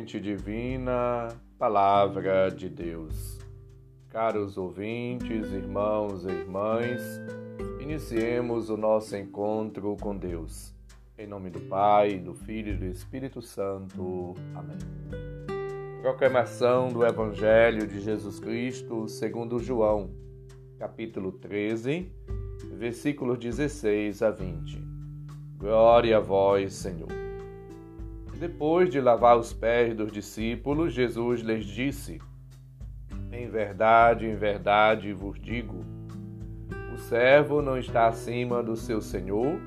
[0.00, 1.28] fonte divina,
[1.58, 3.38] Palavra de Deus.
[4.08, 7.02] Caros ouvintes, irmãos e irmãs,
[7.82, 10.74] iniciemos o nosso encontro com Deus.
[11.18, 14.34] Em nome do Pai, do Filho e do Espírito Santo.
[14.54, 14.78] Amém.
[16.00, 20.10] Proclamação do Evangelho de Jesus Cristo segundo João,
[20.78, 22.10] capítulo 13,
[22.78, 24.82] versículos 16 a 20.
[25.58, 27.19] Glória a vós, Senhor.
[28.40, 32.18] Depois de lavar os pés dos discípulos, Jesus lhes disse:
[33.30, 35.84] Em verdade, em verdade vos digo:
[36.90, 39.60] o servo não está acima do seu senhor,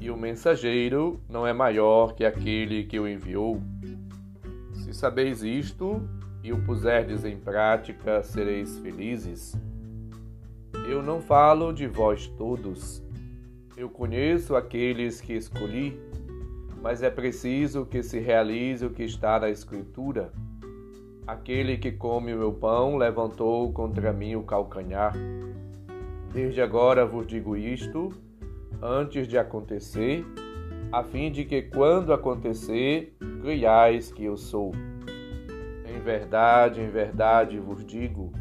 [0.00, 3.62] e o mensageiro não é maior que aquele que o enviou.
[4.72, 6.02] Se sabeis isto
[6.42, 9.56] e o puserdes em prática, sereis felizes.
[10.88, 13.00] Eu não falo de vós todos.
[13.76, 15.96] Eu conheço aqueles que escolhi
[16.82, 20.32] mas é preciso que se realize o que está na Escritura.
[21.24, 25.14] Aquele que come o meu pão levantou contra mim o calcanhar.
[26.32, 28.08] Desde agora vos digo isto,
[28.82, 30.26] antes de acontecer,
[30.90, 34.72] a fim de que, quando acontecer, creiais que eu sou.
[35.86, 38.32] Em verdade, em verdade vos digo: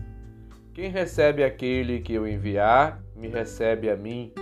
[0.73, 4.33] quem recebe aquele que eu enviar, me recebe a mim,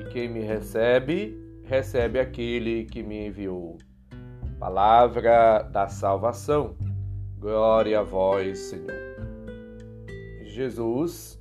[0.00, 1.38] e quem me recebe,
[1.70, 3.78] recebe aquele que me enviou.
[4.58, 6.74] Palavra da salvação.
[7.38, 8.90] Glória a vós, Senhor.
[10.42, 11.40] Jesus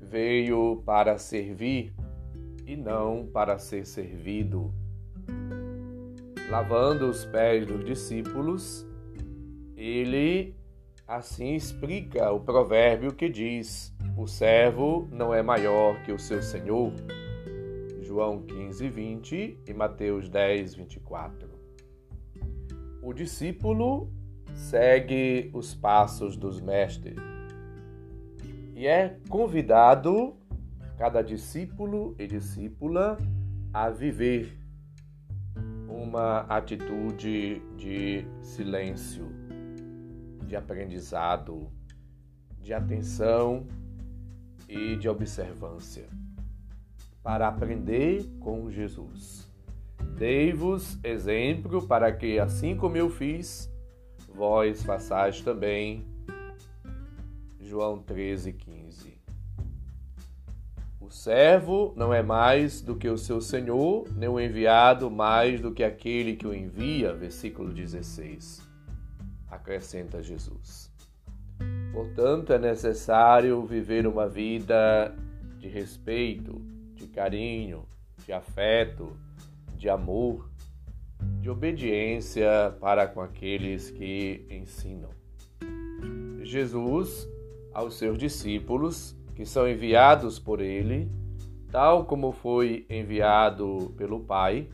[0.00, 1.92] veio para servir
[2.66, 4.72] e não para ser servido.
[6.48, 8.86] Lavando os pés dos discípulos,
[9.76, 10.56] ele
[11.06, 16.90] assim explica o provérbio que diz: O servo não é maior que o seu senhor.
[18.18, 21.48] João 15, 20 e Mateus 10, 24.
[23.00, 24.12] O discípulo
[24.56, 27.16] segue os passos dos mestres
[28.74, 30.36] e é convidado,
[30.96, 33.16] cada discípulo e discípula,
[33.72, 34.58] a viver
[35.88, 39.28] uma atitude de silêncio,
[40.44, 41.70] de aprendizado,
[42.60, 43.64] de atenção
[44.68, 46.08] e de observância
[47.28, 49.46] para aprender com Jesus.
[50.16, 53.70] Dei-vos exemplo para que, assim como eu fiz,
[54.34, 56.06] vós façais também.
[57.60, 59.18] João 13, 15.
[60.98, 65.70] O servo não é mais do que o seu senhor, nem o enviado mais do
[65.70, 67.12] que aquele que o envia.
[67.12, 68.66] Versículo 16.
[69.50, 70.90] Acrescenta Jesus.
[71.92, 75.14] Portanto, é necessário viver uma vida
[75.58, 76.77] de respeito,
[77.18, 77.84] carinho,
[78.24, 79.16] de afeto,
[79.76, 80.48] de amor,
[81.40, 85.10] de obediência para com aqueles que ensinam.
[86.44, 87.28] Jesus,
[87.74, 91.10] aos seus discípulos, que são enviados por ele,
[91.72, 94.68] tal como foi enviado pelo Pai,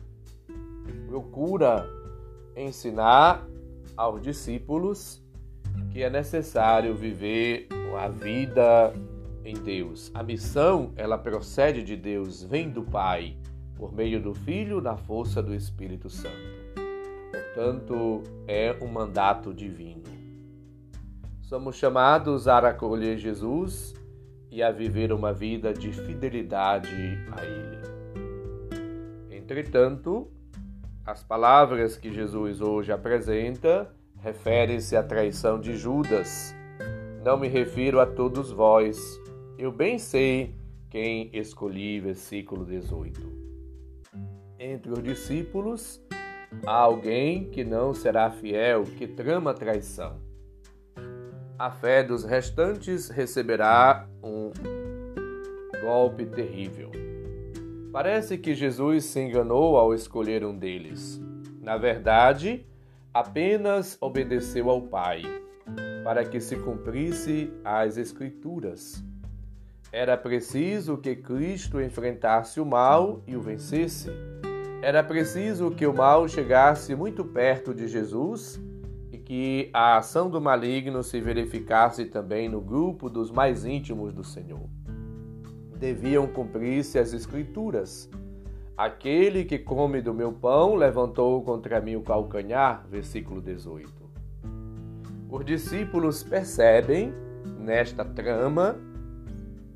[1.07, 1.89] procura
[2.55, 3.43] ensinar
[3.97, 5.19] aos discípulos
[5.91, 7.67] que é necessário viver
[7.97, 8.93] a vida
[9.45, 10.11] em Deus.
[10.13, 13.37] A missão, ela procede de Deus, vem do Pai,
[13.75, 16.55] por meio do Filho, na força do Espírito Santo.
[17.31, 20.03] Portanto, é um mandato divino.
[21.41, 23.93] Somos chamados a acolher Jesus
[24.49, 27.77] e a viver uma vida de fidelidade a Ele.
[29.29, 30.31] Entretanto,
[31.05, 36.55] as palavras que Jesus hoje apresenta referem-se à traição de Judas.
[37.23, 38.97] Não me refiro a todos vós,
[39.57, 40.55] eu bem sei
[40.89, 43.21] quem escolhi, versículo 18.
[44.59, 46.01] Entre os discípulos
[46.65, 50.19] há alguém que não será fiel, que trama traição.
[51.57, 54.51] A fé dos restantes receberá um
[55.81, 56.91] golpe terrível.
[57.91, 61.21] Parece que Jesus se enganou ao escolher um deles.
[61.61, 62.65] Na verdade,
[63.13, 65.21] apenas obedeceu ao Pai,
[66.03, 69.01] para que se cumprisse as Escrituras.
[69.95, 74.11] Era preciso que Cristo enfrentasse o mal e o vencesse.
[74.81, 78.61] Era preciso que o mal chegasse muito perto de Jesus
[79.09, 84.21] e que a ação do maligno se verificasse também no grupo dos mais íntimos do
[84.21, 84.67] Senhor.
[85.79, 88.09] Deviam cumprir-se as Escrituras.
[88.75, 92.85] Aquele que come do meu pão levantou contra mim o calcanhar.
[92.89, 93.89] Versículo 18.
[95.29, 97.13] Os discípulos percebem,
[97.57, 98.75] nesta trama,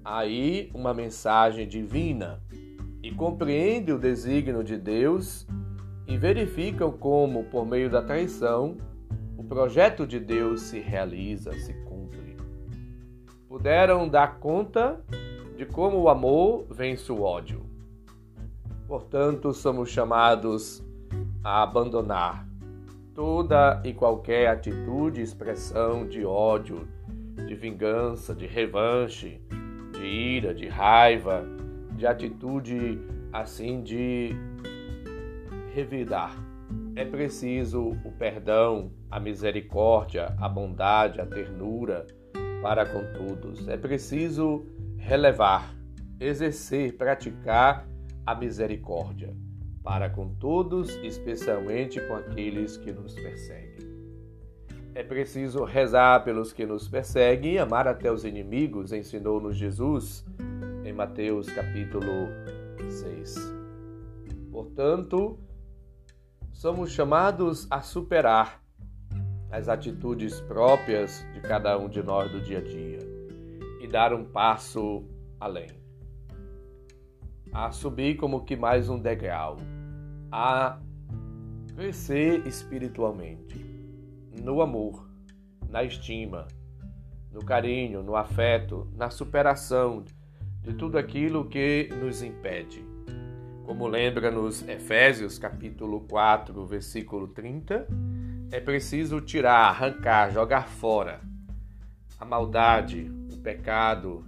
[0.03, 2.41] aí uma mensagem divina
[3.01, 5.47] e compreende o desígnio de Deus
[6.07, 8.77] e verificam como, por meio da traição,
[9.37, 12.35] o projeto de Deus se realiza, se cumpre.
[13.47, 15.03] Puderam dar conta
[15.55, 17.65] de como o amor vence o ódio.
[18.87, 20.83] Portanto, somos chamados
[21.43, 22.47] a abandonar
[23.13, 26.87] toda e qualquer atitude, expressão de ódio,
[27.45, 29.41] de vingança, de revanche,
[29.99, 31.45] de ira, de raiva,
[31.91, 32.99] de atitude
[33.33, 34.29] assim de
[35.73, 36.35] revidar.
[36.95, 42.07] É preciso o perdão, a misericórdia, a bondade, a ternura
[42.61, 43.67] para com todos.
[43.67, 44.65] É preciso
[44.97, 45.73] relevar,
[46.19, 47.87] exercer, praticar
[48.25, 49.33] a misericórdia
[49.83, 53.68] para com todos, especialmente com aqueles que nos perseguem.
[54.99, 60.25] É preciso rezar pelos que nos perseguem e amar até os inimigos, ensinou-nos Jesus
[60.83, 62.27] em Mateus capítulo
[62.89, 63.33] 6.
[64.51, 65.39] Portanto,
[66.51, 68.61] somos chamados a superar
[69.49, 72.99] as atitudes próprias de cada um de nós do dia a dia
[73.79, 75.05] e dar um passo
[75.39, 75.69] além.
[77.53, 79.55] A subir como que mais um degrau,
[80.29, 80.77] a
[81.73, 83.68] crescer espiritualmente,
[84.39, 85.07] no amor,
[85.69, 86.47] na estima,
[87.31, 90.03] no carinho, no afeto, na superação
[90.61, 92.83] de tudo aquilo que nos impede.
[93.65, 97.87] Como lembra nos Efésios capítulo 4, versículo 30,
[98.51, 101.21] é preciso tirar, arrancar, jogar fora
[102.19, 104.25] a maldade, o pecado,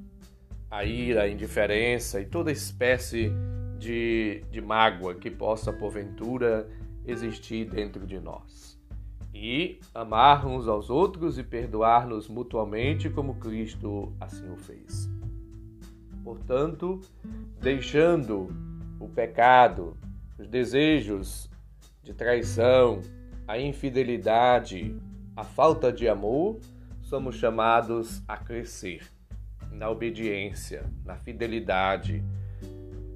[0.70, 3.32] a ira, a indiferença e toda espécie
[3.78, 6.70] de, de mágoa que possa porventura
[7.06, 8.81] existir dentro de nós.
[9.34, 15.10] E amar uns aos outros e perdoar-nos mutuamente como Cristo assim o fez.
[16.24, 17.00] Portanto,
[17.60, 18.50] deixando
[19.00, 19.98] o pecado,
[20.38, 21.50] os desejos
[22.04, 23.02] de traição,
[23.48, 24.96] a infidelidade,
[25.36, 26.60] a falta de amor,
[27.02, 29.02] somos chamados a crescer
[29.72, 32.24] na obediência, na fidelidade,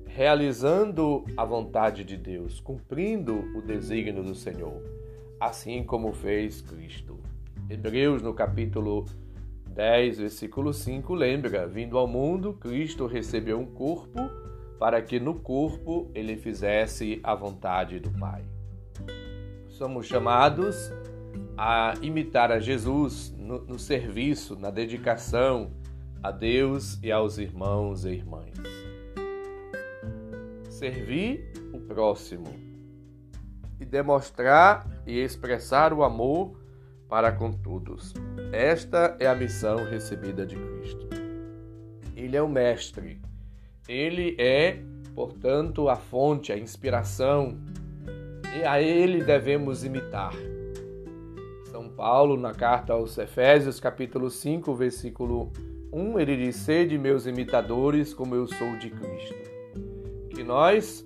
[0.07, 4.81] realizando a vontade de Deus, cumprindo o desígnio do Senhor,
[5.39, 7.19] assim como fez Cristo.
[7.69, 9.05] Hebreus, no capítulo
[9.67, 14.19] 10, versículo 5, lembra: vindo ao mundo, Cristo recebeu um corpo
[14.79, 18.43] para que no corpo ele fizesse a vontade do Pai.
[19.67, 20.91] Somos chamados
[21.57, 25.71] a imitar a Jesus no, no serviço, na dedicação
[26.21, 28.53] a Deus e aos irmãos e irmãs.
[30.69, 32.64] Servir o próximo
[33.79, 36.57] e demonstrar e expressar o amor
[37.07, 38.13] para com todos.
[38.51, 41.07] Esta é a missão recebida de Cristo.
[42.15, 43.21] Ele é o Mestre.
[43.87, 44.79] Ele é,
[45.13, 47.57] portanto, a fonte, a inspiração.
[48.57, 50.33] E a ele devemos imitar.
[51.69, 55.51] São Paulo, na carta aos Efésios, capítulo 5, versículo
[55.91, 59.35] 1, ele diz: Sede meus imitadores, como eu sou de Cristo.
[60.29, 61.05] Que nós,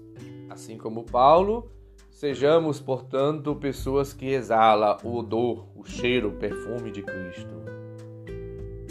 [0.49, 1.71] assim como Paulo,
[2.19, 7.55] Sejamos, portanto, pessoas que exalam o odor, o cheiro, o perfume de Cristo.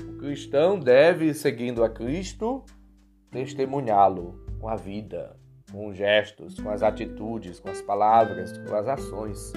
[0.09, 2.65] O cristão deve, seguindo a Cristo,
[3.31, 5.37] testemunhá-lo com a vida,
[5.71, 9.53] com os gestos, com as atitudes, com as palavras, com as ações,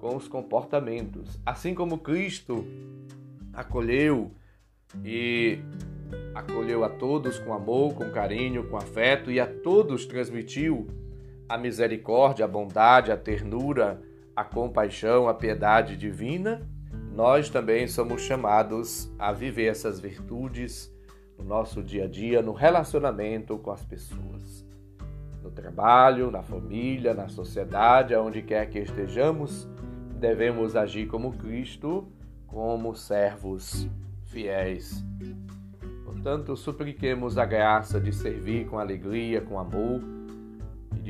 [0.00, 1.38] com os comportamentos.
[1.46, 2.66] Assim como Cristo
[3.52, 4.32] acolheu
[5.04, 5.60] e
[6.34, 10.88] acolheu a todos com amor, com carinho, com afeto e a todos transmitiu
[11.50, 14.00] a misericórdia, a bondade, a ternura,
[14.36, 16.62] a compaixão, a piedade divina,
[17.12, 20.94] nós também somos chamados a viver essas virtudes
[21.36, 24.64] no nosso dia a dia, no relacionamento com as pessoas.
[25.42, 29.68] No trabalho, na família, na sociedade, aonde quer que estejamos,
[30.20, 32.06] devemos agir como Cristo,
[32.46, 33.88] como servos
[34.26, 35.04] fiéis.
[36.04, 40.19] Portanto, supliquemos a graça de servir com alegria, com amor,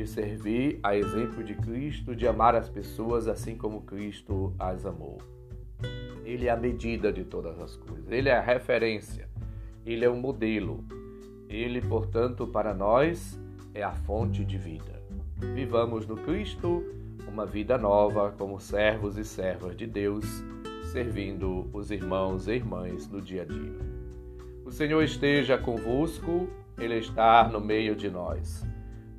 [0.00, 5.18] de servir a exemplo de Cristo, de amar as pessoas assim como Cristo as amou.
[6.24, 9.28] Ele é a medida de todas as coisas, ele é a referência,
[9.84, 10.82] ele é o modelo.
[11.50, 13.38] Ele, portanto, para nós
[13.74, 15.02] é a fonte de vida.
[15.54, 16.82] Vivamos no Cristo
[17.28, 20.24] uma vida nova como servos e servas de Deus,
[20.92, 23.78] servindo os irmãos e irmãs no dia a dia.
[24.64, 28.64] O Senhor esteja convosco, Ele está no meio de nós.